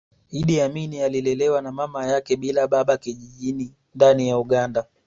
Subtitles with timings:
[0.39, 4.87] Iddi Amin alilelewa na mama yake bila baba kijijini ndani ya Uganda